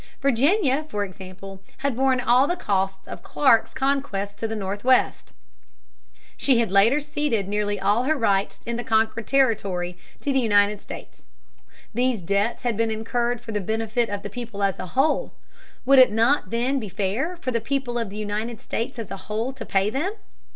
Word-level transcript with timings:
Virginia, 0.19 0.85
for 0.89 1.03
example, 1.05 1.61
had 1.77 1.95
borne 1.95 2.19
all 2.19 2.47
the 2.47 2.55
cost 2.55 3.07
of 3.07 3.21
Clark's 3.21 3.71
conquest 3.71 4.41
of 4.41 4.49
the 4.49 4.55
Northwest 4.55 5.27
(p. 6.39 6.53
116). 6.53 6.53
She 6.55 6.59
had 6.59 6.71
later 6.71 6.99
ceded 6.99 7.47
nearly 7.47 7.79
all 7.79 8.05
her 8.05 8.17
rights 8.17 8.61
in 8.65 8.77
the 8.77 8.83
conquered 8.83 9.27
territory 9.27 9.95
to 10.21 10.33
the 10.33 10.39
United 10.39 10.81
States 10.81 11.25
(p. 11.95 12.01
135). 12.15 12.19
These 12.19 12.21
debts 12.27 12.63
had 12.63 12.75
been 12.75 12.89
incurred 12.89 13.41
for 13.41 13.51
the 13.51 13.61
benefit 13.61 14.09
of 14.09 14.23
the 14.23 14.31
people 14.31 14.63
as 14.63 14.79
a 14.79 14.87
whole. 14.97 15.33
Would 15.85 15.99
it 15.99 16.11
not 16.11 16.49
then 16.49 16.79
be 16.79 16.89
fair 16.89 17.37
for 17.37 17.51
the 17.51 17.61
people 17.61 17.99
of 17.99 18.09
the 18.09 18.17
United 18.17 18.59
States 18.59 18.97
as 18.97 19.11
a 19.11 19.17
whole 19.27 19.53
to 19.53 19.65
pay 19.67 19.91
them? 19.91 20.13